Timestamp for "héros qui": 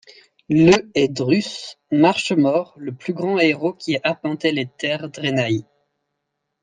3.37-3.93